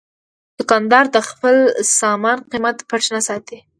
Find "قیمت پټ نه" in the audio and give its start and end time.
2.51-3.21